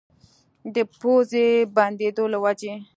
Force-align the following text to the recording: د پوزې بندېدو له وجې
د 0.75 0.77
پوزې 0.99 1.47
بندېدو 1.75 2.25
له 2.33 2.37
وجې 2.43 2.73